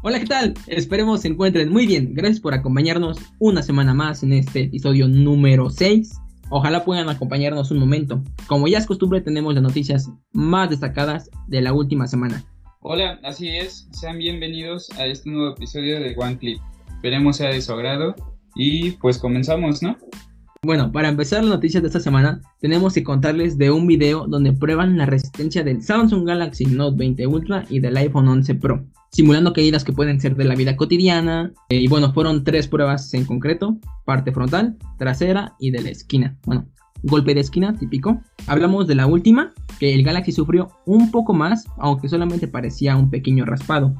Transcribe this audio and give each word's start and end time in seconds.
Hola, 0.00 0.20
¿qué 0.20 0.26
tal? 0.26 0.54
Esperemos 0.68 1.22
se 1.22 1.28
encuentren 1.28 1.72
muy 1.72 1.84
bien. 1.84 2.14
Gracias 2.14 2.38
por 2.38 2.54
acompañarnos 2.54 3.18
una 3.40 3.64
semana 3.64 3.94
más 3.94 4.22
en 4.22 4.32
este 4.32 4.62
episodio 4.62 5.08
número 5.08 5.70
6. 5.70 6.12
Ojalá 6.50 6.84
puedan 6.84 7.08
acompañarnos 7.08 7.72
un 7.72 7.80
momento. 7.80 8.22
Como 8.46 8.68
ya 8.68 8.78
es 8.78 8.86
costumbre, 8.86 9.22
tenemos 9.22 9.54
las 9.54 9.62
noticias 9.64 10.08
más 10.32 10.70
destacadas 10.70 11.28
de 11.48 11.62
la 11.62 11.72
última 11.72 12.06
semana. 12.06 12.44
Hola, 12.80 13.18
así 13.24 13.48
es. 13.48 13.88
Sean 13.90 14.18
bienvenidos 14.18 14.88
a 14.90 15.06
este 15.06 15.30
nuevo 15.30 15.56
episodio 15.56 15.98
de 15.98 16.14
One 16.16 16.38
Clip. 16.38 16.60
Esperemos 16.94 17.36
sea 17.38 17.48
de 17.48 17.60
su 17.60 17.72
agrado 17.72 18.14
y 18.54 18.92
pues 18.92 19.18
comenzamos, 19.18 19.82
¿no? 19.82 19.98
Bueno, 20.62 20.90
para 20.90 21.08
empezar 21.08 21.44
las 21.44 21.54
noticias 21.54 21.84
de 21.84 21.86
esta 21.86 22.00
semana, 22.00 22.40
tenemos 22.60 22.92
que 22.92 23.04
contarles 23.04 23.58
de 23.58 23.70
un 23.70 23.86
video 23.86 24.26
donde 24.26 24.52
prueban 24.52 24.98
la 24.98 25.06
resistencia 25.06 25.62
del 25.62 25.82
Samsung 25.82 26.26
Galaxy 26.26 26.66
Note 26.66 26.96
20 26.96 27.26
Ultra 27.28 27.64
y 27.70 27.78
del 27.78 27.96
iPhone 27.96 28.26
11 28.26 28.56
Pro, 28.56 28.84
simulando 29.12 29.52
caídas 29.52 29.84
que 29.84 29.92
pueden 29.92 30.20
ser 30.20 30.34
de 30.34 30.44
la 30.44 30.56
vida 30.56 30.74
cotidiana. 30.74 31.52
Eh, 31.68 31.76
y 31.76 31.86
bueno, 31.86 32.12
fueron 32.12 32.42
tres 32.42 32.66
pruebas 32.66 33.14
en 33.14 33.24
concreto, 33.24 33.78
parte 34.04 34.32
frontal, 34.32 34.76
trasera 34.98 35.54
y 35.60 35.70
de 35.70 35.80
la 35.80 35.90
esquina. 35.90 36.36
Bueno, 36.44 36.66
golpe 37.04 37.34
de 37.34 37.40
esquina 37.40 37.72
típico. 37.78 38.20
Hablamos 38.48 38.88
de 38.88 38.96
la 38.96 39.06
última, 39.06 39.52
que 39.78 39.94
el 39.94 40.02
Galaxy 40.02 40.32
sufrió 40.32 40.70
un 40.86 41.12
poco 41.12 41.34
más, 41.34 41.66
aunque 41.78 42.08
solamente 42.08 42.48
parecía 42.48 42.96
un 42.96 43.10
pequeño 43.10 43.44
raspado. 43.44 43.94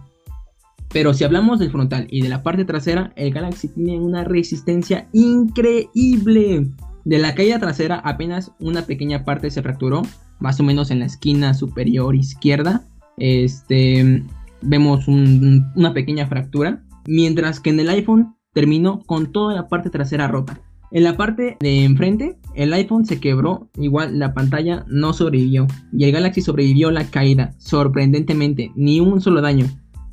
Pero 0.91 1.13
si 1.13 1.25
hablamos 1.25 1.59
del 1.59 1.71
frontal 1.71 2.07
y 2.11 2.23
de 2.23 2.29
la 2.29 2.43
parte 2.43 2.65
trasera, 2.65 3.13
el 3.17 3.33
Galaxy 3.33 3.69
tiene 3.69 4.01
una 4.01 4.25
resistencia 4.25 5.09
increíble. 5.13 6.67
De 7.05 7.19
la 7.19 7.35
caída 7.35 7.59
trasera 7.59 7.97
apenas 7.97 8.53
una 8.59 8.83
pequeña 8.83 9.25
parte 9.25 9.51
se 9.51 9.63
fracturó, 9.63 10.03
más 10.41 10.61
o 10.61 10.63
menos 10.63 10.91
en 10.91 11.01
la 11.01 11.07
esquina 11.07 11.55
superior 11.55 12.15
izquierda. 12.15 12.83
Este, 13.19 14.23
vemos 14.63 15.09
una 15.09 15.93
pequeña 15.93 16.27
fractura, 16.27 16.83
mientras 17.07 17.61
que 17.61 17.71
en 17.71 17.81
el 17.81 17.91
iPhone 17.91 18.35
terminó 18.53 19.01
con 19.05 19.33
toda 19.33 19.55
la 19.55 19.69
parte 19.69 19.91
trasera 19.91 20.29
rota. 20.29 20.61
En 20.91 21.05
la 21.05 21.19
parte 21.19 21.59
de 21.61 21.85
enfrente, 21.85 22.39
el 22.55 22.73
iPhone 22.73 23.05
se 23.05 23.21
quebró, 23.21 23.69
igual 23.77 24.19
la 24.19 24.33
pantalla 24.33 24.87
no 24.89 25.13
sobrevivió 25.13 25.67
y 25.93 26.05
el 26.05 26.13
Galaxy 26.13 26.41
sobrevivió 26.41 26.91
la 26.91 27.05
caída, 27.05 27.53
sorprendentemente, 27.59 28.73
ni 28.75 28.99
un 29.01 29.21
solo 29.21 29.43
daño. 29.43 29.67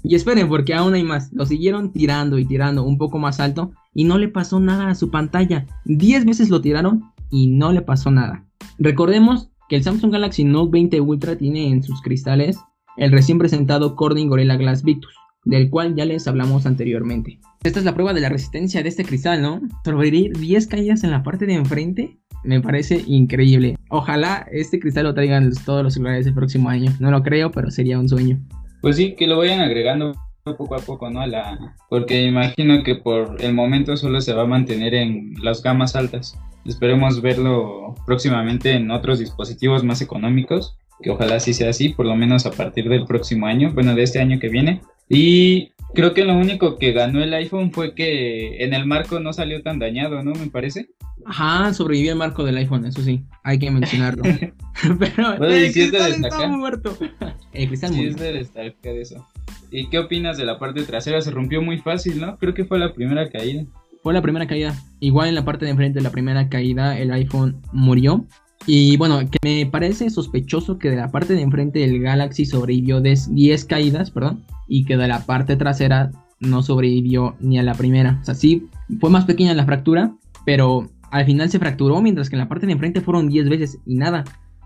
Y 0.08 0.14
esperen, 0.14 0.48
porque 0.48 0.76
aún 0.76 0.94
hay 0.94 1.04
más. 1.04 1.34
Lo 1.34 1.46
siguieron 1.46 1.92
tirando 1.92 2.38
y 2.38 2.46
tirando 2.46 2.84
un 2.84 2.98
poco 2.98 3.18
más 3.18 3.40
alto 3.40 3.72
y 3.94 4.04
no 4.04 4.20
le 4.20 4.28
pasó 4.28 4.60
nada 4.60 4.90
a 4.90 4.96
su 4.96 5.10
pantalla. 5.10 5.66
10 5.86 6.26
veces 6.26 6.50
lo 6.50 6.62
tiraron 6.62 7.12
y 7.32 7.48
no 7.48 7.72
le 7.72 7.82
pasó 7.82 8.12
nada. 8.12 8.46
Recordemos 8.78 9.50
que 9.68 9.78
el 9.78 9.84
Samsung 9.84 10.12
Galaxy 10.12 10.44
Note 10.44 10.72
20 10.74 11.02
Ultra 11.02 11.36
tiene 11.38 11.70
en 11.70 11.82
sus 11.82 12.02
cristales 12.04 12.60
el 12.98 13.12
recién 13.12 13.40
presentado 13.40 13.96
Corning 13.96 14.30
Gorilla 14.30 14.58
Glass 14.58 14.84
Victus, 14.84 15.14
del 15.44 15.72
cual 15.72 15.96
ya 15.96 16.06
les 16.06 16.28
hablamos 16.28 16.68
anteriormente. 16.68 17.40
Esta 17.64 17.80
es 17.80 17.86
la 17.86 17.96
prueba 17.96 18.14
de 18.14 18.22
la 18.22 18.30
resistencia 18.30 18.84
de 18.84 18.90
este 18.90 19.04
cristal, 19.04 19.42
¿no? 19.42 19.60
Sobrevivir 19.84 20.38
10 20.38 20.68
caídas 20.68 21.04
en 21.04 21.10
la 21.10 21.24
parte 21.24 21.48
de 21.48 21.56
enfrente 21.56 22.20
me 22.44 22.62
parece 22.62 23.04
increíble. 23.08 23.76
Ojalá 23.90 24.46
este 24.52 24.80
cristal 24.80 25.06
lo 25.06 25.16
traigan 25.16 25.52
todos 25.66 25.84
los 25.84 25.96
celulares 25.96 26.28
el 26.28 26.36
próximo 26.36 26.70
año. 26.70 26.92
No 27.00 27.10
lo 27.10 27.24
creo, 27.24 27.52
pero 27.52 27.72
sería 27.72 28.00
un 28.00 28.08
sueño. 28.08 28.40
Pues 28.82 28.98
sí, 28.98 29.16
que 29.16 29.28
lo 29.28 29.38
vayan 29.38 29.62
agregando 29.62 30.14
poco 30.54 30.76
a 30.76 30.80
poco, 30.80 31.10
¿no? 31.10 31.22
A 31.22 31.28
la... 31.28 31.76
Porque 31.90 32.24
imagino 32.24 32.84
que 32.84 32.96
por 32.96 33.38
el 33.42 33.54
momento 33.54 33.98
solo 33.98 34.22
se 34.22 34.34
va 34.34 34.44
a 34.44 34.48
mantener 34.48 34.94
en 34.94 35.34
las 35.42 35.64
gamas 35.64 35.96
altas. 35.96 36.38
Esperemos 36.66 37.22
verlo 37.22 37.96
próximamente 38.06 38.74
en 38.74 38.92
otros 38.92 39.20
dispositivos 39.20 39.84
más 39.84 40.02
económicos, 40.02 40.78
que 41.02 41.10
ojalá 41.10 41.40
sí 41.40 41.54
sea 41.54 41.70
así, 41.70 41.90
por 41.90 42.06
lo 42.06 42.16
menos 42.16 42.46
a 42.46 42.52
partir 42.52 42.90
del 42.90 43.06
próximo 43.06 43.48
año, 43.48 43.72
bueno, 43.74 43.96
de 43.96 44.04
este 44.04 44.20
año 44.20 44.40
que 44.40 44.50
viene. 44.50 44.82
Y 45.10 45.72
creo 45.94 46.14
que 46.14 46.26
lo 46.26 46.36
único 46.36 46.78
que 46.78 46.92
ganó 46.92 47.24
el 47.24 47.34
iPhone 47.34 47.72
fue 47.72 47.94
que 47.94 48.64
en 48.64 48.74
el 48.74 48.86
marco 48.86 49.20
no 49.20 49.34
salió 49.34 49.62
tan 49.62 49.80
dañado, 49.80 50.24
¿no? 50.24 50.34
Me 50.34 50.48
parece. 50.48 50.90
Ajá, 51.26 51.74
sobrevivió 51.74 52.12
el 52.12 52.18
marco 52.18 52.44
del 52.44 52.58
iPhone, 52.58 52.86
eso 52.86 53.02
sí, 53.02 53.24
hay 53.44 53.60
que 53.60 53.72
mencionarlo. 53.72 54.24
Pero 55.00 55.38
bueno, 55.38 55.46
el 55.46 55.72
cristal 55.72 56.12
está 56.12 56.48
muerto. 56.48 56.98
El 57.54 57.68
cristal 57.68 57.94
sí 57.94 58.06
es 58.06 58.18
de 58.18 58.34
destacar 58.34 58.96
eso. 58.96 59.26
¿Y 59.72 59.88
qué 59.90 60.00
opinas 60.00 60.38
de 60.38 60.46
la 60.46 60.60
parte 60.60 60.84
trasera? 60.84 61.22
Se 61.22 61.32
rompió 61.32 61.62
muy 61.62 61.78
fácil, 61.78 62.20
¿no? 62.20 62.38
Creo 62.38 62.54
que 62.54 62.66
fue 62.66 62.80
la 62.80 62.94
primera 62.94 63.30
caída. 63.30 63.66
Fue 64.04 64.14
la 64.14 64.22
primera 64.22 64.46
caída. 64.46 64.76
Igual 65.00 65.30
en 65.30 65.36
la 65.36 65.46
parte 65.46 65.66
de 65.66 65.72
enfrente 65.72 66.00
de 66.00 66.04
la 66.04 66.12
primera 66.12 66.50
caída 66.50 67.00
el 67.00 67.12
iPhone 67.12 67.62
murió. 67.72 68.26
Y 68.68 68.98
bueno, 68.98 69.20
que 69.20 69.38
me 69.44 69.66
parece 69.70 70.10
sospechoso 70.10 70.78
que 70.78 70.90
de 70.90 70.98
la 70.98 71.12
parte 71.12 71.34
de 71.34 71.42
enfrente 71.42 71.84
el 71.84 72.02
Galaxy 72.02 72.46
sobrevivió 72.46 73.00
de 73.00 73.18
10 73.30 73.66
caídas, 73.66 74.12
perdón, 74.12 74.44
y 74.68 74.86
que 74.86 74.98
de 74.98 75.08
la 75.08 75.26
parte 75.26 75.56
trasera 75.56 76.12
no 76.40 76.62
sobrevivió 76.64 77.36
ni 77.40 77.58
a 77.58 77.64
la 77.64 77.74
primera. 77.74 78.20
O 78.22 78.26
sea, 78.26 78.36
sí, 78.36 78.68
fue 79.00 79.10
más 79.10 79.26
pequeña 79.26 79.54
la 79.54 79.66
fractura, 79.66 80.14
pero 80.46 80.90
al 81.12 81.26
final 81.26 81.50
se 81.50 81.60
fracturó, 81.60 82.02
mientras 82.02 82.30
que 82.30 82.36
en 82.36 82.42
la 82.42 82.50
parte 82.50 82.66
de 82.66 82.74
enfrente 82.74 83.02
fueron 83.02 83.30
10 83.30 83.50
veces 83.50 83.80
y 83.86 83.96
nada. 83.96 84.24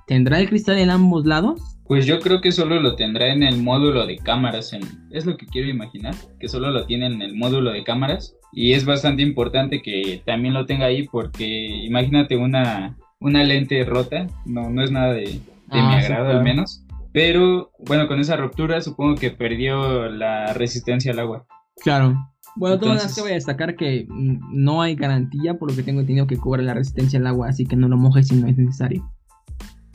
¿Tendrá 0.08 0.40
el 0.40 0.50
cristal 0.50 0.80
en 0.80 0.90
ambos 0.90 1.26
lados? 1.26 1.78
Pues 1.86 2.08
yo 2.08 2.20
creo 2.20 2.42
que 2.42 2.52
solo 2.52 2.80
lo 2.80 2.96
tendrá 2.96 3.32
en 3.32 3.44
el 3.44 3.62
módulo 3.62 4.08
de 4.08 4.18
cámaras. 4.18 4.76
Es 5.12 5.26
lo 5.28 5.38
que 5.38 5.46
quiero 5.46 5.70
imaginar, 5.70 6.16
que 6.40 6.48
solo 6.48 6.72
lo 6.72 6.86
tiene 6.86 7.06
en 7.06 7.22
el 7.22 7.36
módulo 7.36 7.72
de 7.72 7.84
cámaras. 7.84 8.36
Y 8.52 8.74
es 8.74 8.86
bastante 8.86 9.22
importante 9.22 9.84
que 9.84 10.24
también 10.26 10.56
lo 10.56 10.66
tenga 10.66 10.88
ahí 10.88 11.08
porque 11.08 11.46
imagínate 11.46 12.38
una, 12.38 12.98
una 13.20 13.44
lente 13.44 13.84
rota. 13.86 14.26
No, 14.46 14.72
no 14.72 14.84
es 14.84 14.92
nada 14.92 15.14
de, 15.14 15.40
mi 15.72 15.80
ah, 15.80 16.00
agrado 16.00 16.30
al 16.30 16.44
menos. 16.44 16.84
Pero 17.12 17.72
bueno, 17.80 18.08
con 18.08 18.20
esa 18.20 18.36
ruptura 18.36 18.82
supongo 18.82 19.16
que 19.16 19.30
perdió 19.30 20.10
la 20.10 20.54
resistencia 20.54 21.12
al 21.12 21.20
agua. 21.20 21.46
Claro. 21.84 22.16
Bueno, 22.56 22.76
Entonces... 22.76 23.16
que 23.16 23.22
voy 23.22 23.32
a 23.32 23.36
destacar 23.36 23.76
que 23.76 24.06
mm, 24.10 24.40
no 24.52 24.82
hay 24.82 24.96
garantía, 24.96 25.58
por 25.58 25.70
lo 25.70 25.76
que 25.76 25.84
tengo 25.84 26.02
entendido 26.02 26.28
que 26.28 26.38
cubre 26.38 26.64
la 26.64 26.74
resistencia 26.74 27.20
al 27.20 27.28
agua, 27.28 27.50
así 27.50 27.66
que 27.66 27.76
no 27.76 27.88
lo 27.88 27.98
mojes 27.98 28.28
si 28.28 28.36
no 28.36 28.48
es 28.48 28.58
necesario. 28.58 29.10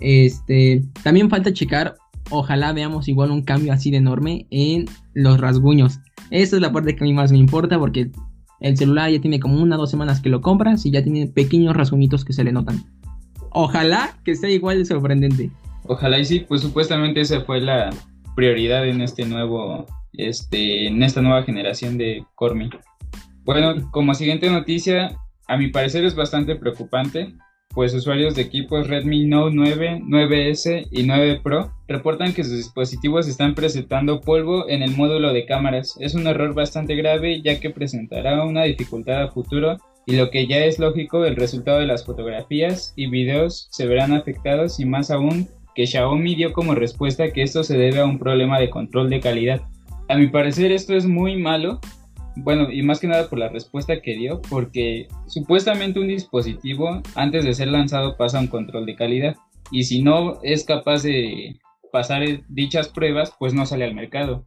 Este, 0.01 0.83
también 1.03 1.31
falta 1.31 1.53
checar, 1.53 1.95
ojalá 2.31 2.73
veamos 2.73 3.09
igual 3.09 3.31
un 3.31 3.43
cambio 3.43 3.73
así 3.73 3.91
de 3.91 3.99
enorme 3.99 4.47
en 4.51 4.87
los 5.15 5.41
rasguños. 5.41 6.01
Esa 6.31 6.57
es 6.57 6.63
la 6.63 6.73
parte 6.73 6.97
que 6.97 7.05
a 7.05 7.07
mí 7.07 7.13
más 7.13 7.33
me 7.33 7.39
importa 7.39 7.79
porque 7.79 8.11
el 8.61 8.77
celular 8.77 9.11
ya 9.11 9.21
tiene 9.21 9.41
como 9.41 9.63
una 9.63 9.77
o 9.77 9.79
dos 9.79 9.91
semanas 9.91 10.21
que 10.21 10.31
lo 10.31 10.41
compras 10.41 10.87
y 10.87 10.91
ya 10.91 11.03
tiene 11.03 11.27
pequeños 11.27 11.77
rasguñitos 11.77 12.25
que 12.25 12.33
se 12.33 12.45
le 12.45 12.53
notan. 12.53 12.83
Ojalá 13.51 14.17
que 14.25 14.35
sea 14.35 14.51
igual 14.51 14.79
de 14.79 14.85
sorprendente. 14.85 15.51
Ojalá 15.87 16.19
y 16.19 16.25
sí, 16.25 16.41
pues 16.41 16.63
supuestamente 16.63 17.21
esa 17.21 17.43
fue 17.43 17.61
la 17.61 17.91
prioridad 18.35 18.89
en 18.89 19.01
este 19.01 19.27
nuevo, 19.27 19.87
este, 20.19 20.87
en 20.87 21.03
esta 21.03 21.23
nueva 21.23 21.43
generación 21.43 21.99
de 21.99 22.25
Cormi. 22.35 22.71
Bueno, 23.45 23.91
como 23.91 24.15
siguiente 24.15 24.51
noticia, 24.51 25.17
a 25.47 25.57
mi 25.57 25.69
parecer 25.69 26.05
es 26.05 26.15
bastante 26.15 26.57
preocupante 26.57 27.35
pues 27.75 27.93
usuarios 27.93 28.37
de 28.37 28.43
equipos 28.43 28.87
Redmi 28.87 29.27
Note 29.27 29.55
9, 29.55 30.03
9S 30.07 30.87
y 30.93 31.03
9 31.03 31.41
Pro 31.43 31.73
reportan 31.89 32.33
que 32.33 32.45
sus 32.45 32.57
dispositivos 32.57 33.27
están 33.27 33.55
presentando 33.55 34.21
polvo 34.21 34.69
en 34.69 34.83
el 34.83 34.97
módulo 34.97 35.33
de 35.33 35.45
cámaras. 35.45 35.97
Es 35.99 36.15
un 36.15 36.27
error 36.27 36.55
bastante 36.55 36.95
grave 36.95 37.43
ya 37.43 37.59
que 37.59 37.71
presentará 37.71 38.45
una 38.45 38.63
dificultad 38.63 39.25
a 39.25 39.29
futuro 39.29 39.79
y 40.07 40.17
lo 40.17 40.31
que 40.31 40.47
ya 40.47 40.59
es 40.65 40.79
lógico, 40.79 41.25
el 41.25 41.35
resultado 41.35 41.81
de 41.81 41.87
las 41.87 42.05
fotografías 42.05 42.93
y 42.95 43.09
videos 43.09 43.69
se 43.71 43.87
verán 43.87 44.13
afectados 44.13 44.79
y 44.79 44.85
más 44.85 45.11
aún 45.11 45.49
que 45.75 45.87
Xiaomi 45.87 46.37
dio 46.37 46.53
como 46.53 46.75
respuesta 46.75 47.33
que 47.33 47.43
esto 47.43 47.65
se 47.65 47.77
debe 47.77 48.01
a 48.01 48.05
un 48.05 48.21
problema 48.21 48.61
de 48.61 48.71
control 48.71 49.11
de 49.11 49.21
calidad. 49.21 49.63
A 50.09 50.17
mi 50.17 50.29
parecer 50.29 50.73
esto 50.73 50.95
es 50.95 51.07
muy 51.07 51.37
malo 51.37 51.81
bueno, 52.37 52.71
y 52.71 52.83
más 52.83 53.01
que 53.01 53.07
nada 53.07 53.29
por 53.29 53.39
la 53.39 53.49
respuesta 53.49 54.01
que 54.01 54.17
dio, 54.17 54.43
porque 54.51 55.07
supuestamente 55.27 56.01
un 56.01 56.09
dispositivo 56.09 57.01
antes 57.15 57.45
de 57.45 57.55
ser 57.55 57.69
lanzado 57.69 58.17
pasa 58.17 58.41
un 58.41 58.49
control 58.49 58.87
de 58.87 58.97
calidad 58.97 59.37
y 59.71 59.85
si 59.85 60.03
no 60.03 60.41
es 60.43 60.65
capaz 60.65 61.03
de 61.03 61.57
pasar 61.93 62.23
dichas 62.49 62.89
pruebas, 62.89 63.33
pues 63.39 63.55
no 63.55 63.67
sale 63.67 63.85
al 63.85 63.95
mercado 63.95 64.45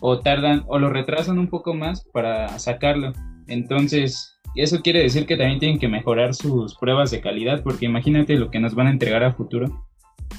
o 0.00 0.20
tardan 0.20 0.62
o 0.68 0.78
lo 0.78 0.90
retrasan 0.90 1.38
un 1.38 1.48
poco 1.48 1.74
más 1.74 2.04
para 2.12 2.58
sacarlo. 2.58 3.12
Entonces, 3.48 4.38
eso 4.54 4.80
quiere 4.80 5.02
decir 5.02 5.26
que 5.26 5.36
también 5.36 5.58
tienen 5.58 5.78
que 5.80 5.88
mejorar 5.88 6.34
sus 6.34 6.76
pruebas 6.76 7.10
de 7.10 7.20
calidad, 7.20 7.62
porque 7.62 7.86
imagínate 7.86 8.34
lo 8.36 8.50
que 8.50 8.60
nos 8.60 8.74
van 8.76 8.86
a 8.86 8.90
entregar 8.90 9.24
a 9.24 9.32
futuro. 9.32 9.86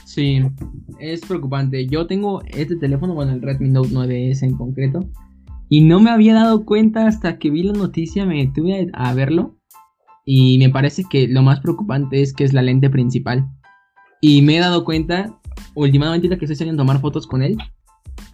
Sí, 0.03 0.41
es 0.99 1.21
preocupante. 1.21 1.87
Yo 1.87 2.07
tengo 2.07 2.41
este 2.47 2.75
teléfono, 2.75 3.13
bueno, 3.13 3.33
el 3.33 3.41
Redmi 3.41 3.69
Note 3.69 3.89
9S 3.89 4.43
en 4.43 4.57
concreto, 4.57 5.09
y 5.69 5.81
no 5.81 5.99
me 5.99 6.11
había 6.11 6.33
dado 6.33 6.65
cuenta 6.65 7.07
hasta 7.07 7.37
que 7.37 7.49
vi 7.49 7.63
la 7.63 7.73
noticia, 7.73 8.25
me 8.25 8.37
detuve 8.37 8.89
a, 8.93 9.13
verlo. 9.13 9.57
Y 10.25 10.57
me 10.57 10.69
parece 10.69 11.03
que 11.09 11.27
lo 11.27 11.41
más 11.41 11.59
preocupante 11.59 12.21
es 12.21 12.33
que 12.33 12.43
es 12.43 12.53
la 12.53 12.61
lente 12.61 12.89
principal. 12.89 13.47
Y 14.21 14.41
me 14.41 14.57
he 14.57 14.59
dado 14.59 14.85
cuenta, 14.85 15.39
últimamente 15.75 16.29
que 16.29 16.45
estoy 16.45 16.55
saliendo 16.55 16.81
a 16.81 16.85
tomar 16.85 17.01
fotos 17.01 17.27
con 17.27 17.43
él, 17.43 17.57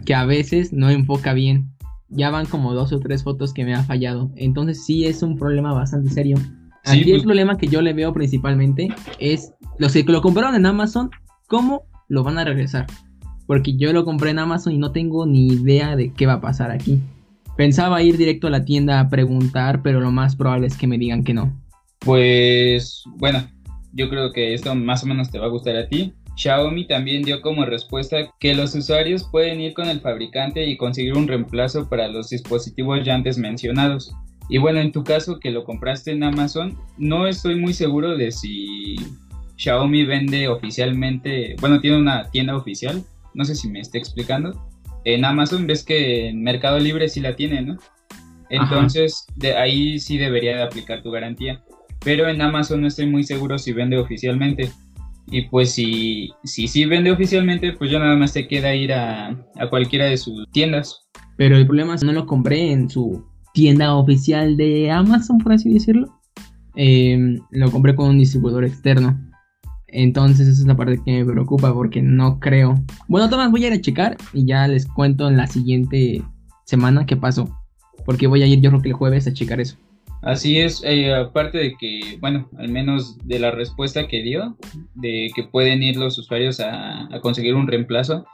que 0.05 0.13
a 0.13 0.25
veces 0.25 0.73
no 0.73 0.89
enfoca 0.89 1.33
bien. 1.33 1.71
Ya 2.09 2.29
van 2.29 2.45
como 2.45 2.73
dos 2.73 2.91
o 2.91 2.99
tres 2.99 3.23
fotos 3.23 3.53
que 3.53 3.63
me 3.63 3.73
ha 3.73 3.83
fallado. 3.83 4.31
Entonces 4.35 4.85
sí 4.85 5.05
es 5.05 5.23
un 5.23 5.37
problema 5.37 5.73
bastante 5.73 6.09
serio. 6.09 6.37
Aquí 6.85 7.01
el 7.03 7.11
pues 7.11 7.23
problema 7.23 7.57
que 7.57 7.67
yo 7.67 7.81
le 7.81 7.93
veo 7.93 8.13
principalmente 8.13 8.89
es 9.19 9.53
los 9.77 9.93
que 9.93 10.03
lo 10.03 10.21
compraron 10.21 10.55
en 10.55 10.65
Amazon, 10.65 11.11
¿cómo 11.51 11.83
lo 12.07 12.23
van 12.23 12.37
a 12.37 12.45
regresar? 12.45 12.87
Porque 13.45 13.75
yo 13.75 13.91
lo 13.91 14.05
compré 14.05 14.29
en 14.29 14.39
Amazon 14.39 14.71
y 14.71 14.77
no 14.77 14.93
tengo 14.93 15.25
ni 15.25 15.47
idea 15.47 15.97
de 15.97 16.13
qué 16.13 16.25
va 16.25 16.35
a 16.35 16.41
pasar 16.41 16.71
aquí. 16.71 17.01
Pensaba 17.57 18.01
ir 18.01 18.15
directo 18.15 18.47
a 18.47 18.51
la 18.51 18.63
tienda 18.63 19.01
a 19.01 19.09
preguntar, 19.09 19.81
pero 19.83 19.99
lo 19.99 20.11
más 20.11 20.37
probable 20.37 20.67
es 20.67 20.77
que 20.77 20.87
me 20.87 20.97
digan 20.97 21.25
que 21.25 21.33
no. 21.33 21.53
Pues 21.99 23.03
bueno, 23.17 23.45
yo 23.91 24.09
creo 24.09 24.31
que 24.31 24.53
esto 24.53 24.73
más 24.75 25.03
o 25.03 25.07
menos 25.07 25.29
te 25.29 25.39
va 25.39 25.47
a 25.47 25.49
gustar 25.49 25.75
a 25.75 25.89
ti. 25.89 26.13
Xiaomi 26.37 26.87
también 26.87 27.23
dio 27.23 27.41
como 27.41 27.65
respuesta 27.65 28.15
que 28.39 28.55
los 28.55 28.73
usuarios 28.73 29.27
pueden 29.29 29.59
ir 29.59 29.73
con 29.73 29.89
el 29.89 29.99
fabricante 29.99 30.65
y 30.65 30.77
conseguir 30.77 31.17
un 31.17 31.27
reemplazo 31.27 31.89
para 31.89 32.07
los 32.07 32.29
dispositivos 32.29 33.03
ya 33.03 33.13
antes 33.13 33.37
mencionados. 33.37 34.15
Y 34.47 34.57
bueno, 34.57 34.79
en 34.79 34.93
tu 34.93 35.03
caso 35.03 35.37
que 35.37 35.51
lo 35.51 35.65
compraste 35.65 36.11
en 36.11 36.23
Amazon, 36.23 36.77
no 36.97 37.27
estoy 37.27 37.59
muy 37.59 37.73
seguro 37.73 38.15
de 38.15 38.31
si 38.31 38.95
Xiaomi 39.61 40.05
vende 40.05 40.47
oficialmente, 40.47 41.55
bueno, 41.61 41.79
tiene 41.79 41.97
una 41.97 42.27
tienda 42.31 42.55
oficial, 42.55 43.03
no 43.35 43.45
sé 43.45 43.53
si 43.53 43.69
me 43.69 43.79
esté 43.79 43.99
explicando. 43.99 44.59
En 45.05 45.23
Amazon 45.23 45.67
ves 45.67 45.83
que 45.83 46.29
en 46.29 46.41
Mercado 46.41 46.79
Libre 46.79 47.07
sí 47.07 47.19
la 47.19 47.35
tiene, 47.35 47.61
¿no? 47.61 47.77
Entonces, 48.49 49.27
de 49.35 49.55
ahí 49.55 49.99
sí 49.99 50.17
debería 50.17 50.57
de 50.57 50.63
aplicar 50.63 51.03
tu 51.03 51.11
garantía. 51.11 51.63
Pero 52.03 52.27
en 52.27 52.41
Amazon 52.41 52.81
no 52.81 52.87
estoy 52.87 53.05
muy 53.05 53.23
seguro 53.23 53.59
si 53.59 53.71
vende 53.71 53.99
oficialmente. 53.99 54.71
Y 55.27 55.43
pues 55.43 55.73
si 55.73 56.31
sí 56.43 56.67
si, 56.67 56.85
vende 56.85 57.11
oficialmente, 57.11 57.73
pues 57.73 57.91
ya 57.91 57.99
nada 57.99 58.15
más 58.15 58.33
te 58.33 58.47
queda 58.47 58.73
ir 58.73 58.91
a, 58.91 59.29
a 59.59 59.69
cualquiera 59.69 60.05
de 60.05 60.17
sus 60.17 60.49
tiendas. 60.51 61.07
Pero 61.37 61.55
el 61.55 61.67
problema 61.67 61.93
es 61.93 62.01
que 62.01 62.07
no 62.07 62.13
lo 62.13 62.25
compré 62.25 62.71
en 62.71 62.89
su 62.89 63.23
tienda 63.53 63.93
oficial 63.93 64.57
de 64.57 64.89
Amazon, 64.89 65.37
por 65.37 65.53
así 65.53 65.71
decirlo. 65.71 66.19
Eh, 66.75 67.37
lo 67.51 67.71
compré 67.71 67.95
con 67.95 68.09
un 68.09 68.17
distribuidor 68.17 68.65
externo. 68.65 69.30
Entonces 69.91 70.47
esa 70.47 70.61
es 70.61 70.67
la 70.67 70.75
parte 70.75 71.01
que 71.03 71.11
me 71.11 71.31
preocupa 71.31 71.73
porque 71.73 72.01
no 72.01 72.39
creo. 72.39 72.75
Bueno, 73.07 73.29
Tomás, 73.29 73.51
voy 73.51 73.65
a 73.65 73.67
ir 73.67 73.73
a 73.73 73.81
checar 73.81 74.17
y 74.33 74.45
ya 74.45 74.67
les 74.67 74.85
cuento 74.85 75.27
en 75.27 75.37
la 75.37 75.47
siguiente 75.47 76.23
semana 76.65 77.05
qué 77.05 77.17
pasó. 77.17 77.49
Porque 78.05 78.27
voy 78.27 78.41
a 78.41 78.47
ir 78.47 78.61
yo 78.61 78.69
creo 78.69 78.81
que 78.81 78.89
el 78.89 78.95
jueves 78.95 79.27
a 79.27 79.33
checar 79.33 79.59
eso. 79.59 79.77
Así 80.21 80.59
es, 80.59 80.83
eh, 80.85 81.13
aparte 81.13 81.57
de 81.57 81.75
que, 81.77 82.17
bueno, 82.19 82.47
al 82.57 82.69
menos 82.69 83.17
de 83.25 83.39
la 83.39 83.49
respuesta 83.51 84.07
que 84.07 84.21
dio, 84.21 84.55
de 84.93 85.31
que 85.35 85.43
pueden 85.43 85.81
ir 85.81 85.97
los 85.97 86.17
usuarios 86.19 86.59
a, 86.59 87.09
conseguir 87.21 87.55
un 87.55 87.67
reemplazo, 87.67 88.25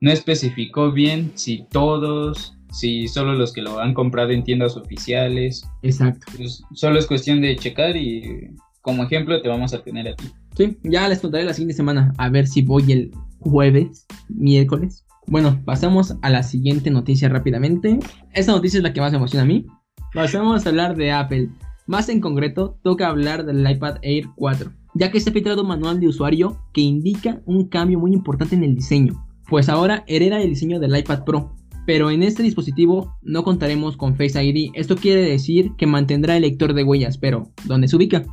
no 0.00 0.12
especificó 0.12 0.92
bien 0.92 1.32
si 1.34 1.66
todos, 1.70 2.56
si 2.70 3.08
solo 3.08 3.34
los 3.34 3.52
que 3.52 3.60
lo 3.60 3.80
han 3.80 3.92
comprado 3.92 4.30
en 4.30 4.44
tiendas 4.44 4.76
oficiales. 4.76 5.68
Exacto. 5.82 6.26
Pues, 6.36 6.62
solo 6.74 6.98
es 6.98 7.06
cuestión 7.06 7.40
de 7.40 7.56
checar 7.56 7.96
y 7.96 8.50
como 8.80 9.02
ejemplo 9.02 9.42
te 9.42 9.48
vamos 9.48 9.74
a 9.74 9.82
tener 9.82 10.08
a 10.08 10.14
ti. 10.14 10.26
Sí, 10.56 10.78
ya 10.82 11.08
les 11.08 11.20
contaré 11.20 11.44
la 11.44 11.54
siguiente 11.54 11.74
semana 11.74 12.12
a 12.18 12.28
ver 12.28 12.46
si 12.46 12.62
voy 12.62 12.92
el 12.92 13.10
jueves, 13.40 14.06
miércoles. 14.28 15.04
Bueno, 15.26 15.60
pasamos 15.64 16.16
a 16.20 16.30
la 16.30 16.42
siguiente 16.42 16.90
noticia 16.90 17.28
rápidamente. 17.28 17.98
Esta 18.32 18.52
noticia 18.52 18.78
es 18.78 18.82
la 18.82 18.92
que 18.92 19.00
más 19.00 19.12
me 19.12 19.18
emociona 19.18 19.44
a 19.44 19.46
mí. 19.46 19.66
Pasamos 20.12 20.66
a 20.66 20.68
hablar 20.68 20.96
de 20.96 21.12
Apple. 21.12 21.48
Más 21.86 22.08
en 22.08 22.20
concreto, 22.20 22.78
toca 22.82 23.08
hablar 23.08 23.44
del 23.44 23.68
iPad 23.68 23.96
Air 24.02 24.26
4, 24.36 24.70
ya 24.94 25.10
que 25.10 25.20
se 25.20 25.30
ha 25.30 25.32
filtrado 25.32 25.62
un 25.62 25.68
manual 25.68 26.00
de 26.00 26.08
usuario 26.08 26.58
que 26.72 26.80
indica 26.80 27.40
un 27.46 27.68
cambio 27.68 27.98
muy 27.98 28.12
importante 28.12 28.54
en 28.54 28.62
el 28.62 28.74
diseño, 28.74 29.26
pues 29.48 29.68
ahora 29.68 30.04
hereda 30.06 30.40
el 30.40 30.50
diseño 30.50 30.78
del 30.80 30.96
iPad 30.96 31.24
Pro. 31.24 31.56
Pero 31.84 32.10
en 32.10 32.22
este 32.22 32.44
dispositivo 32.44 33.16
no 33.22 33.42
contaremos 33.42 33.96
con 33.96 34.16
Face 34.16 34.42
ID. 34.42 34.70
Esto 34.74 34.96
quiere 34.96 35.22
decir 35.22 35.72
que 35.76 35.86
mantendrá 35.86 36.36
el 36.36 36.42
lector 36.42 36.74
de 36.74 36.84
huellas, 36.84 37.18
pero 37.18 37.50
¿dónde 37.64 37.88
se 37.88 37.96
ubica? 37.96 38.24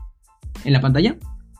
¿En 0.65 0.73
la 0.73 0.81
pantalla? 0.81 1.17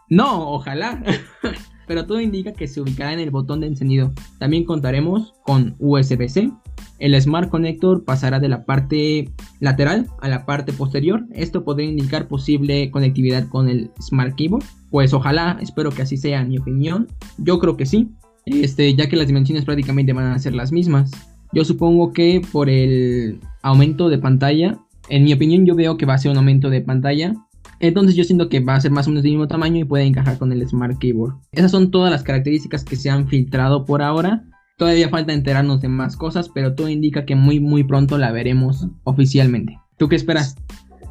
No, 0.10 0.52
ojalá. 0.52 1.04
pero 1.88 2.06
todo 2.06 2.22
indica 2.22 2.54
que 2.54 2.68
se 2.68 2.82
ubicará 2.82 3.14
en 3.14 3.20
el 3.20 3.32
botón 3.32 3.62
de 3.62 3.68
encendido. 3.68 4.14
También 4.38 4.64
contaremos 4.64 5.34
con 5.44 5.76
USB-C, 5.80 6.52
el 7.00 7.20
Smart 7.20 7.50
Connector 7.50 8.04
pasará 8.04 8.40
de 8.40 8.50
la 8.50 8.66
parte 8.66 9.30
lateral 9.60 10.08
a 10.22 10.28
la 10.28 10.46
parte 10.46 10.74
posterior. 10.74 11.26
Esto 11.34 11.64
podría 11.64 11.90
indicar 11.90 12.28
posible 12.28 12.92
conectividad 12.92 13.48
con 13.48 13.70
el 13.70 13.90
Smart 14.02 14.36
Keyboard. 14.36 14.66
Pues 14.92 15.14
ojalá, 15.14 15.58
espero 15.62 15.92
que 15.92 16.02
así 16.02 16.18
sea, 16.18 16.44
mi 16.44 16.58
opinión. 16.58 17.08
Yo 17.38 17.58
creo 17.60 17.78
que 17.78 17.86
sí, 17.86 18.10
este, 18.46 18.94
ya 18.96 19.08
que 19.08 19.16
las 19.16 19.28
dimensiones 19.28 19.64
prácticamente 19.64 20.12
van 20.12 20.26
a 20.26 20.40
ser 20.40 20.54
las 20.54 20.72
mismas. 20.72 21.12
Yo 21.54 21.64
supongo 21.64 22.12
que 22.12 22.42
por 22.52 22.70
el 22.70 23.40
aumento 23.62 24.10
de 24.10 24.18
pantalla, 24.18 24.78
en 25.08 25.24
mi 25.24 25.34
opinión 25.34 25.66
yo 25.66 25.76
veo 25.76 25.98
que 25.98 26.06
va 26.06 26.16
a 26.16 26.18
ser 26.18 26.32
un 26.32 26.38
aumento 26.38 26.70
de 26.70 26.82
pantalla. 26.82 27.34
Entonces 27.80 28.16
yo 28.16 28.24
siento 28.24 28.50
que 28.50 28.60
va 28.60 28.76
a 28.76 28.82
ser 28.82 28.92
más 28.92 29.08
o 29.08 29.10
menos 29.10 29.24
del 29.24 29.34
mismo 29.34 29.48
tamaño 29.48 29.80
y 29.80 29.86
puede 29.86 30.06
encajar 30.06 30.38
con 30.38 30.52
el 30.52 30.68
Smart 30.68 30.98
Keyboard. 31.00 31.36
Esas 31.52 31.72
son 31.72 31.92
todas 31.92 32.12
las 32.12 32.24
características 32.24 32.84
que 32.84 32.96
se 32.96 33.10
han 33.10 33.28
filtrado 33.28 33.86
por 33.86 34.02
ahora. 34.02 34.44
Todavía 34.78 35.10
falta 35.10 35.34
enterarnos 35.34 35.82
de 35.82 35.90
más 35.90 36.16
cosas, 36.16 36.50
pero 36.50 36.76
todo 36.76 36.90
indica 36.90 37.26
que 37.26 37.36
muy 37.36 37.60
muy 37.60 37.84
pronto 37.84 38.18
la 38.18 38.32
veremos 38.32 38.88
oficialmente. 39.04 39.78
¿Tú 39.98 40.08
qué 40.08 40.16
esperas? 40.16 40.56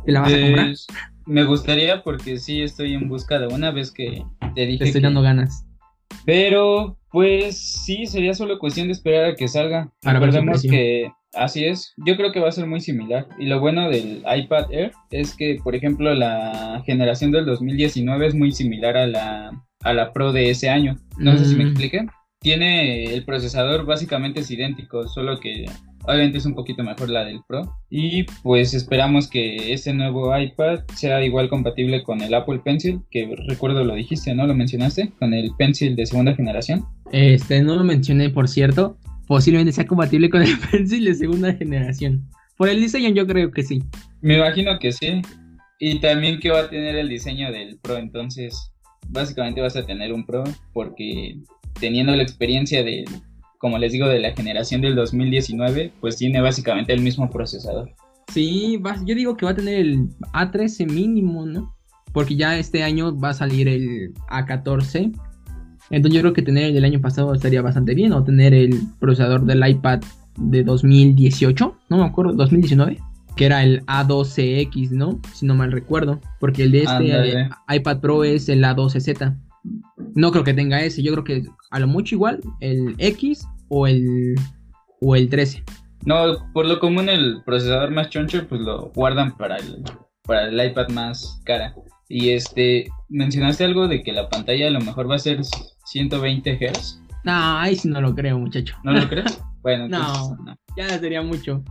¿Te 0.05 0.13
la 0.13 0.21
vas 0.21 0.33
a 0.33 0.41
comprar? 0.41 0.67
Pues, 0.67 0.87
me 1.27 1.45
gustaría 1.45 2.03
porque 2.03 2.39
sí 2.39 2.63
estoy 2.63 2.95
en 2.95 3.09
busca 3.09 3.39
de 3.39 3.47
una 3.49 3.71
vez 3.71 3.91
que 3.91 4.25
te 4.55 4.67
dije. 4.67 4.79
Te 4.79 4.85
estoy 4.87 5.03
dando 5.03 5.21
ganas. 5.21 5.67
Pero 6.25 6.98
pues 7.11 7.59
sí, 7.85 8.07
sería 8.07 8.35
solo 8.35 8.59
cuestión 8.59 8.89
de 8.89 8.93
esperar 8.93 9.25
a 9.25 9.35
que 9.35 9.49
salga. 9.49 9.91
Recordemos 10.03 10.63
que 10.63 11.11
así 11.35 11.65
es. 11.65 11.95
Yo 12.05 12.17
creo 12.17 12.33
que 12.33 12.41
va 12.41 12.49
a 12.49 12.53
ser 12.53 12.67
muy 12.67 12.81
similar. 12.81 13.27
Y 13.39 13.47
lo 13.47 13.61
bueno 13.61 13.89
del 13.89 14.23
iPad 14.27 14.73
Air 14.73 14.93
es 15.11 15.35
que, 15.35 15.59
por 15.63 15.75
ejemplo, 15.75 16.15
la 16.15 16.83
generación 16.87 17.31
del 17.31 17.47
2019 17.47 18.27
es 18.27 18.35
muy 18.35 18.53
similar 18.53 18.97
a 18.97 19.07
la, 19.07 19.51
a 19.83 19.93
la 19.93 20.13
Pro 20.13 20.33
de 20.33 20.51
ese 20.51 20.69
año. 20.69 20.99
No 21.19 21.37
sé 21.37 21.45
si 21.47 21.57
me 21.57 21.65
mm. 21.65 21.69
expliqué 21.69 22.07
tiene 22.41 23.05
el 23.13 23.25
procesador 23.25 23.85
básicamente 23.85 24.41
es 24.41 24.51
idéntico, 24.51 25.09
solo 25.09 25.41
que 25.41 25.67
obviamente 26.09 26.39
es 26.39 26.47
un 26.47 26.55
poquito 26.55 26.83
mejor 26.83 27.11
la 27.11 27.25
del 27.25 27.41
Pro. 27.47 27.77
Y 27.91 28.25
pues 28.43 28.75
esperamos 28.75 29.29
que 29.29 29.73
este 29.73 29.93
nuevo 29.93 30.37
iPad 30.37 30.81
sea 30.95 31.23
igual 31.25 31.49
compatible 31.49 32.03
con 32.03 32.21
el 32.23 32.35
Apple 32.35 32.61
Pencil, 32.65 33.01
que 33.11 33.35
recuerdo 33.47 33.85
lo 33.85 33.95
dijiste, 33.95 34.35
¿no? 34.35 34.47
Lo 34.47 34.55
mencionaste, 34.55 35.13
con 35.19 35.35
el 35.35 35.51
Pencil 35.59 35.95
de 35.97 36.07
segunda 36.07 36.35
generación. 36.35 36.85
Este, 37.13 37.63
no 37.63 37.77
lo 37.77 37.85
mencioné, 37.85 38.31
por 38.31 38.49
cierto. 38.49 38.97
Posiblemente 39.27 39.73
sea 39.73 39.87
compatible 39.87 40.31
con 40.31 40.43
el 40.43 40.59
Pencil 40.71 41.05
de 41.05 41.15
segunda 41.15 41.53
generación. 41.53 42.29
Por 42.57 42.69
el 42.71 42.81
diseño 42.81 43.11
yo 43.11 43.27
creo 43.27 43.51
que 43.53 43.63
sí. 43.63 43.83
Me 44.23 44.37
imagino 44.37 44.79
que 44.79 44.93
sí. 44.93 45.21
Y 45.79 46.01
también 46.01 46.41
que 46.41 46.51
va 46.51 46.61
a 46.61 46.71
tener 46.71 46.97
el 46.97 47.09
diseño 47.09 47.53
del 47.53 47.79
Pro, 47.79 47.99
entonces 47.99 48.73
básicamente 49.11 49.61
vas 49.61 49.77
a 49.77 49.87
tener 49.87 50.13
un 50.13 50.27
Pro 50.27 50.43
porque 50.73 51.37
teniendo 51.79 52.17
la 52.17 52.23
experiencia 52.23 52.83
de, 52.83 53.05
como 53.59 53.79
les 53.79 53.93
digo, 53.93 54.07
de 54.07 54.21
la 54.21 54.33
generación 54.33 54.81
del 54.81 54.95
2019, 54.95 55.93
pues 56.01 56.17
tiene 56.17 56.41
básicamente 56.41 56.93
el 56.93 57.01
mismo 57.01 57.29
procesador. 57.29 57.91
Sí, 58.33 58.81
yo 59.05 59.15
digo 59.15 59.37
que 59.37 59.47
va 59.47 59.53
a 59.53 59.57
tener 59.57 59.81
el 59.81 60.09
A13 60.33 60.91
mínimo, 60.91 61.47
¿no? 61.47 61.75
Porque 62.13 62.37
ya 62.37 62.59
este 62.59 62.83
año 62.83 63.19
va 63.19 63.31
a 63.31 63.35
salir 63.35 63.69
el 63.69 64.15
A14. 64.31 65.13
Entonces 65.91 66.15
yo 66.15 66.21
creo 66.21 66.33
que 66.35 66.43
tener 66.43 66.65
el 66.65 66.75
del 66.75 66.85
año 66.85 67.01
pasado 67.01 67.33
estaría 67.35 67.63
bastante 67.63 67.95
bien. 67.95 68.13
O 68.13 68.23
tener 68.23 68.55
el 68.55 68.79
procesador 69.01 69.45
del 69.45 69.67
iPad 69.67 70.01
de 70.37 70.63
2018, 70.63 71.77
no 71.89 71.97
me 71.97 72.05
acuerdo, 72.05 72.33
2019. 72.35 72.99
Que 73.35 73.47
era 73.47 73.63
el 73.63 73.85
A12X, 73.87 74.91
¿no? 74.91 75.21
Si 75.33 75.47
no 75.47 75.55
mal 75.55 75.73
recuerdo. 75.73 76.21
Porque 76.39 76.65
el 76.65 76.73
de 76.73 76.83
este 76.83 77.49
iPad 77.69 78.01
Pro 78.01 78.25
es 78.25 78.49
el 78.49 78.63
A12Z. 78.63 79.37
No 80.15 80.31
creo 80.31 80.45
que 80.45 80.55
tenga 80.55 80.83
ese. 80.83 81.03
Yo 81.03 81.13
creo 81.13 81.25
que 81.25 81.45
a 81.71 81.79
lo 81.79 81.87
mucho 81.87 82.15
igual 82.15 82.41
el 82.61 82.95
X 82.99 83.47
o 83.69 83.87
el, 83.87 84.35
o 85.01 85.17
el 85.17 85.29
13. 85.29 85.65
No, 86.05 86.51
por 86.53 86.67
lo 86.67 86.79
común 86.79 87.09
el 87.09 87.43
procesador 87.45 87.91
más 87.91 88.11
choncho 88.11 88.47
pues 88.49 88.61
lo 88.61 88.91
guardan 88.95 89.37
para 89.37 89.57
el, 89.57 89.83
para 90.25 90.49
el 90.49 90.71
iPad 90.71 90.89
más 90.89 91.41
cara. 91.45 91.75
Y 92.09 92.31
este, 92.31 92.89
mencionaste 93.09 93.65
algo 93.65 93.87
de 93.87 94.03
que 94.03 94.13
la 94.13 94.29
pantalla 94.29 94.69
a 94.69 94.71
lo 94.71 94.81
mejor 94.81 95.11
va 95.11 95.17
a 95.17 95.19
ser 95.19 95.41
120 95.85 96.59
Hz. 96.59 97.03
No, 97.25 97.59
ahí 97.59 97.77
sí 97.77 97.89
no 97.89 98.01
lo 98.01 98.15
creo, 98.15 98.39
muchacho. 98.39 98.77
¿No 98.85 98.93
lo 98.93 99.09
crees? 99.09 99.41
Bueno, 99.61 99.89
no, 99.89 100.37
no, 100.37 100.57
ya 100.77 100.99
sería 101.01 101.21
mucho. 101.21 101.63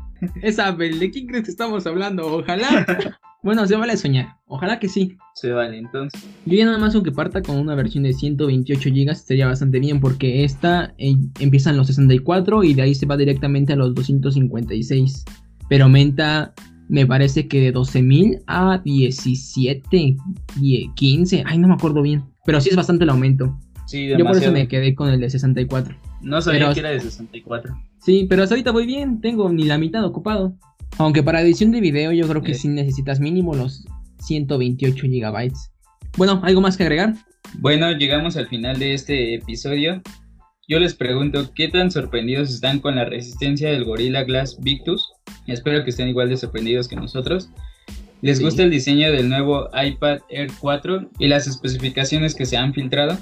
Es 0.41 0.59
Apple, 0.59 0.99
¿de 0.99 1.09
quién 1.09 1.25
crees 1.25 1.45
que 1.45 1.51
estamos 1.51 1.87
hablando? 1.87 2.27
Ojalá 2.27 2.85
Bueno, 3.43 3.65
se 3.65 3.75
vale 3.75 3.95
soñar. 3.95 4.36
Ojalá 4.47 4.79
que 4.79 4.87
sí. 4.87 5.17
Se 5.35 5.51
vale, 5.51 5.77
entonces. 5.77 6.25
Yo 6.45 6.57
ya 6.57 6.65
nada 6.65 6.77
más 6.77 6.95
aunque 6.95 7.11
parta 7.11 7.41
con 7.41 7.57
una 7.57 7.75
versión 7.75 8.03
de 8.03 8.13
128 8.13 8.89
GB 8.89 9.13
sería 9.15 9.47
bastante 9.47 9.79
bien 9.79 9.99
porque 9.99 10.43
esta 10.43 10.93
eh, 10.97 11.15
empieza 11.39 11.69
en 11.69 11.77
los 11.77 11.87
64 11.87 12.63
y 12.63 12.73
de 12.73 12.81
ahí 12.81 12.95
se 12.95 13.05
va 13.05 13.17
directamente 13.17 13.73
a 13.73 13.75
los 13.75 13.93
256. 13.93 15.25
Pero 15.69 15.83
aumenta, 15.83 16.53
me 16.87 17.05
parece 17.05 17.47
que 17.47 17.59
de 17.59 17.73
12.000 17.73 18.43
a 18.47 18.81
17, 18.83 20.15
15. 20.95 21.43
Ay, 21.45 21.57
no 21.57 21.67
me 21.67 21.73
acuerdo 21.73 22.01
bien. 22.01 22.23
Pero 22.45 22.61
sí 22.61 22.69
es 22.69 22.75
bastante 22.77 23.03
el 23.03 23.09
aumento. 23.09 23.59
Sí, 23.85 24.07
Yo 24.07 24.25
por 24.25 24.37
eso 24.37 24.51
me 24.51 24.67
quedé 24.67 24.95
con 24.95 25.09
el 25.09 25.19
de 25.19 25.29
64. 25.29 25.95
No 26.21 26.41
sabía 26.41 26.73
que 26.73 26.79
era 26.79 26.89
de 26.89 26.99
64. 27.01 27.75
Sí, 27.99 28.25
pero 28.29 28.43
hasta 28.43 28.55
ahorita 28.55 28.71
voy 28.71 28.85
bien. 28.85 29.19
Tengo 29.19 29.49
ni 29.49 29.63
la 29.63 29.77
mitad 29.77 30.05
ocupado. 30.05 30.55
Aunque 30.97 31.21
para 31.21 31.41
edición 31.41 31.71
de 31.71 31.81
video 31.81 32.11
yo 32.13 32.27
creo 32.27 32.41
que 32.41 32.53
sí, 32.53 32.69
necesitas 32.69 33.19
mínimo 33.19 33.53
los 33.53 33.85
128 34.19 35.07
gigabytes. 35.07 35.71
Bueno, 36.17 36.41
¿algo 36.43 36.61
más 36.61 36.77
que 36.77 36.83
agregar? 36.83 37.13
Bueno, 37.59 37.91
llegamos 37.91 38.37
al 38.37 38.47
final 38.47 38.79
de 38.79 38.93
este 38.93 39.35
episodio. 39.35 40.01
Yo 40.67 40.79
les 40.79 40.93
pregunto, 40.93 41.51
¿qué 41.55 41.69
tan 41.69 41.91
sorprendidos 41.91 42.49
están 42.49 42.79
con 42.79 42.95
la 42.95 43.05
resistencia 43.05 43.69
del 43.69 43.85
Gorilla 43.85 44.23
Glass 44.23 44.59
Victus? 44.59 45.13
Espero 45.47 45.83
que 45.83 45.91
estén 45.91 46.09
igual 46.09 46.29
de 46.29 46.37
sorprendidos 46.37 46.87
que 46.87 46.97
nosotros. 46.97 47.49
¿Les 48.21 48.41
gusta 48.41 48.63
el 48.63 48.71
diseño 48.71 49.11
del 49.11 49.29
nuevo 49.29 49.69
iPad 49.73 50.19
Air 50.29 50.49
4 50.59 51.11
y 51.19 51.27
las 51.27 51.47
especificaciones 51.47 52.35
que 52.35 52.45
se 52.45 52.57
han 52.57 52.73
filtrado? 52.73 53.17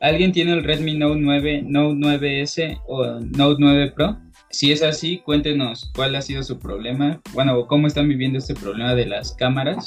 ¿Alguien 0.00 0.32
tiene 0.32 0.52
el 0.52 0.64
Redmi 0.64 0.98
Note 0.98 1.20
9, 1.20 1.62
Note 1.66 1.94
9S 1.94 2.80
o 2.86 3.20
Note 3.20 3.56
9 3.60 3.92
Pro? 3.92 4.18
Si 4.50 4.72
es 4.72 4.82
así, 4.82 5.18
cuéntenos 5.18 5.92
cuál 5.94 6.16
ha 6.16 6.22
sido 6.22 6.42
su 6.42 6.58
problema. 6.58 7.20
Bueno, 7.32 7.66
cómo 7.66 7.86
están 7.86 8.08
viviendo 8.08 8.38
este 8.38 8.54
problema 8.54 8.94
de 8.94 9.06
las 9.06 9.32
cámaras. 9.32 9.86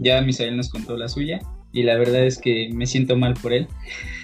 Ya 0.00 0.20
Misael 0.22 0.56
nos 0.56 0.70
contó 0.70 0.96
la 0.96 1.08
suya 1.08 1.40
y 1.72 1.82
la 1.82 1.96
verdad 1.96 2.24
es 2.24 2.38
que 2.38 2.70
me 2.72 2.86
siento 2.86 3.16
mal 3.16 3.34
por 3.34 3.52
él. 3.52 3.66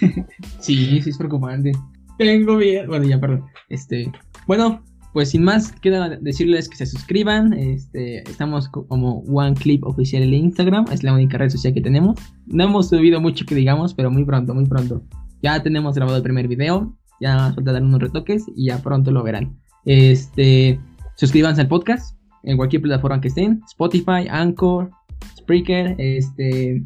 sí, 0.59 1.01
sí 1.01 1.09
es 1.09 1.17
preocupante. 1.17 1.71
Tengo 2.17 2.57
bien. 2.57 2.87
Bueno, 2.87 3.05
ya, 3.05 3.19
perdón. 3.19 3.45
Este, 3.69 4.11
bueno, 4.47 4.83
pues 5.15 5.29
sin 5.29 5.43
más, 5.43 5.71
queda 5.71 6.09
decirles 6.09 6.67
que 6.67 6.75
se 6.75 6.85
suscriban. 6.85 7.53
Este, 7.53 8.17
estamos 8.29 8.67
como 8.67 9.19
One 9.19 9.53
Clip 9.53 9.81
oficial 9.85 10.23
en 10.23 10.33
Instagram, 10.33 10.85
es 10.91 11.03
la 11.03 11.13
única 11.13 11.37
red 11.37 11.49
social 11.49 11.73
que 11.73 11.79
tenemos. 11.79 12.19
No 12.47 12.65
hemos 12.65 12.89
subido 12.89 13.21
mucho 13.21 13.45
que 13.45 13.55
digamos, 13.55 13.93
pero 13.93 14.11
muy 14.11 14.25
pronto, 14.25 14.53
muy 14.53 14.65
pronto. 14.65 15.03
Ya 15.41 15.63
tenemos 15.63 15.95
grabado 15.95 16.17
el 16.17 16.23
primer 16.23 16.49
video, 16.49 16.97
ya 17.21 17.53
falta 17.53 17.71
dar 17.71 17.83
unos 17.83 18.01
retoques 18.01 18.43
y 18.57 18.65
ya 18.65 18.81
pronto 18.81 19.09
lo 19.11 19.23
verán. 19.23 19.57
Este, 19.85 20.79
suscríbanse 21.15 21.61
al 21.61 21.69
podcast 21.69 22.17
en 22.43 22.57
cualquier 22.57 22.81
plataforma 22.81 23.21
que 23.21 23.29
estén, 23.29 23.61
Spotify, 23.67 24.27
Anchor, 24.29 24.91
Spreaker, 25.37 25.95
este, 25.97 26.83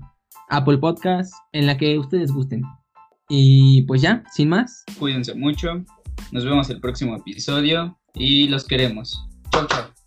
Apple 0.49 0.77
Podcast, 0.77 1.33
en 1.53 1.65
la 1.65 1.77
que 1.77 1.97
ustedes 1.97 2.31
gusten. 2.31 2.63
Y 3.29 3.83
pues 3.83 4.01
ya, 4.01 4.23
sin 4.33 4.49
más. 4.49 4.83
Cuídense 4.97 5.35
mucho. 5.35 5.85
Nos 6.31 6.45
vemos 6.45 6.69
el 6.69 6.81
próximo 6.81 7.15
episodio 7.15 7.97
y 8.13 8.47
los 8.47 8.65
queremos. 8.65 9.25
Chau, 9.51 9.67
chau. 9.67 9.98